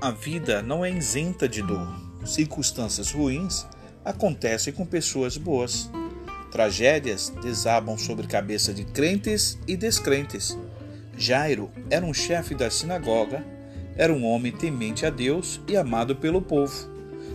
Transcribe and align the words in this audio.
A 0.00 0.12
vida 0.12 0.62
não 0.62 0.84
é 0.84 0.92
isenta 0.92 1.48
de 1.48 1.60
dor. 1.60 1.92
Circunstâncias 2.24 3.10
ruins 3.10 3.66
acontecem 4.04 4.72
com 4.72 4.86
pessoas 4.86 5.36
boas. 5.36 5.90
Tragédias 6.52 7.32
desabam 7.42 7.98
sobre 7.98 8.28
cabeça 8.28 8.72
de 8.72 8.84
crentes 8.84 9.58
e 9.66 9.76
descrentes. 9.76 10.56
Jairo 11.16 11.68
era 11.90 12.06
um 12.06 12.14
chefe 12.14 12.54
da 12.54 12.70
sinagoga, 12.70 13.44
era 13.96 14.12
um 14.12 14.24
homem 14.24 14.52
temente 14.52 15.04
a 15.04 15.10
Deus 15.10 15.60
e 15.66 15.76
amado 15.76 16.14
pelo 16.14 16.40
povo. 16.40 16.88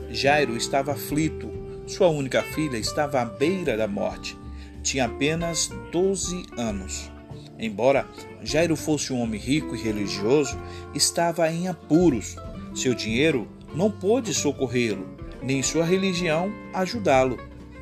Jairo 0.09 0.55
estava 0.55 0.93
aflito, 0.93 1.51
sua 1.85 2.07
única 2.07 2.41
filha 2.41 2.77
estava 2.77 3.19
à 3.19 3.25
beira 3.25 3.75
da 3.75 3.89
morte. 3.89 4.37
Tinha 4.81 5.03
apenas 5.03 5.69
12 5.91 6.45
anos. 6.57 7.11
Embora 7.59 8.07
Jairo 8.41 8.77
fosse 8.77 9.11
um 9.11 9.19
homem 9.19 9.39
rico 9.39 9.75
e 9.75 9.81
religioso, 9.81 10.57
estava 10.95 11.51
em 11.51 11.67
apuros 11.67 12.37
seu 12.73 12.93
dinheiro 12.93 13.47
não 13.75 13.89
pôde 13.89 14.33
socorrê-lo, 14.33 15.05
nem 15.41 15.61
sua 15.61 15.83
religião 15.83 16.51
ajudá-lo. 16.73 17.37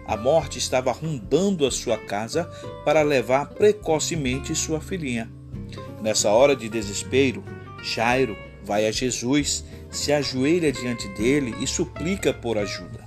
A 0.06 0.18
morte 0.18 0.58
estava 0.58 0.92
rondando 0.92 1.66
a 1.66 1.72
sua 1.72 1.98
casa 1.98 2.50
para 2.84 3.02
levar 3.02 3.50
precocemente 3.50 4.56
sua 4.56 4.82
filhinha. 4.82 5.32
Nessa 6.02 6.32
hora 6.32 6.56
de 6.56 6.68
desespero, 6.68 7.44
Jairo 7.84 8.36
vai 8.64 8.88
a 8.88 8.92
Jesus, 8.92 9.64
se 9.90 10.12
ajoelha 10.12 10.72
diante 10.72 11.08
dele 11.10 11.56
e 11.60 11.68
suplica 11.68 12.34
por 12.34 12.58
ajuda. 12.58 13.02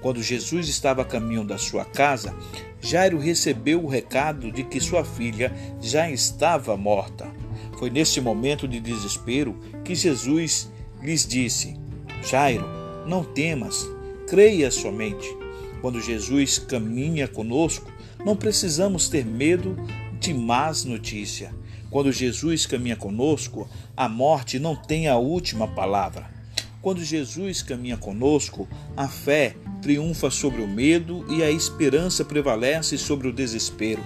Quando 0.00 0.22
Jesus 0.22 0.68
estava 0.68 1.02
a 1.02 1.04
caminho 1.04 1.44
da 1.44 1.58
sua 1.58 1.84
casa, 1.84 2.34
Jairo 2.80 3.18
recebeu 3.18 3.82
o 3.82 3.88
recado 3.88 4.52
de 4.52 4.62
que 4.62 4.80
sua 4.80 5.04
filha 5.04 5.52
já 5.80 6.08
estava 6.10 6.76
morta. 6.76 7.26
Foi 7.78 7.90
nesse 7.90 8.20
momento 8.20 8.68
de 8.68 8.78
desespero 8.78 9.58
que 9.84 9.94
Jesus 9.94 10.70
lhes 11.02 11.26
disse: 11.26 11.76
Jairo, 12.22 12.66
não 13.06 13.24
temas, 13.24 13.86
creia 14.26 14.70
somente. 14.70 15.26
Quando 15.80 16.00
Jesus 16.00 16.58
caminha 16.58 17.28
conosco, 17.28 17.90
não 18.24 18.34
precisamos 18.34 19.08
ter 19.08 19.24
medo 19.24 19.76
de 20.18 20.34
más 20.34 20.84
notícia. 20.84 21.54
Quando 21.90 22.10
Jesus 22.10 22.66
caminha 22.66 22.96
conosco, 22.96 23.68
a 23.96 24.08
morte 24.08 24.58
não 24.58 24.74
tem 24.74 25.06
a 25.06 25.16
última 25.16 25.68
palavra. 25.68 26.28
Quando 26.82 27.04
Jesus 27.04 27.62
caminha 27.62 27.96
conosco, 27.96 28.68
a 28.96 29.08
fé 29.08 29.56
triunfa 29.82 30.30
sobre 30.30 30.62
o 30.62 30.68
medo 30.68 31.24
e 31.28 31.42
a 31.42 31.50
esperança 31.50 32.24
prevalece 32.24 32.98
sobre 32.98 33.28
o 33.28 33.32
desespero. 33.32 34.02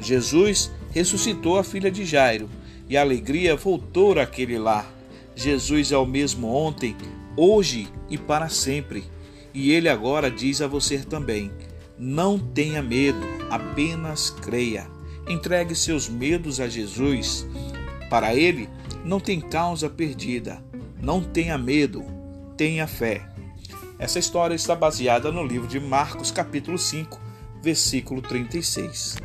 Jesus 0.00 0.70
ressuscitou 0.92 1.58
a 1.58 1.64
filha 1.64 1.90
de 1.90 2.04
Jairo 2.04 2.48
e 2.88 2.96
a 2.96 3.00
alegria 3.00 3.56
voltou 3.56 4.18
àquele 4.18 4.58
lar. 4.58 4.93
Jesus 5.34 5.92
é 5.92 5.96
o 5.96 6.06
mesmo 6.06 6.48
ontem, 6.48 6.96
hoje 7.36 7.88
e 8.08 8.16
para 8.16 8.48
sempre. 8.48 9.04
E 9.52 9.70
ele 9.72 9.88
agora 9.88 10.30
diz 10.30 10.60
a 10.60 10.66
você 10.66 10.98
também: 10.98 11.50
não 11.98 12.38
tenha 12.38 12.82
medo, 12.82 13.20
apenas 13.50 14.30
creia. 14.30 14.86
Entregue 15.28 15.74
seus 15.74 16.08
medos 16.08 16.60
a 16.60 16.68
Jesus. 16.68 17.46
Para 18.10 18.34
ele, 18.34 18.68
não 19.04 19.18
tem 19.18 19.40
causa 19.40 19.88
perdida. 19.88 20.62
Não 21.00 21.22
tenha 21.22 21.56
medo, 21.56 22.04
tenha 22.56 22.86
fé. 22.86 23.26
Essa 23.98 24.18
história 24.18 24.54
está 24.54 24.74
baseada 24.74 25.30
no 25.30 25.44
livro 25.44 25.68
de 25.68 25.78
Marcos, 25.78 26.30
capítulo 26.30 26.78
5, 26.78 27.20
versículo 27.62 28.20
36. 28.20 29.16